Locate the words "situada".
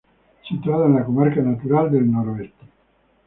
0.47-0.87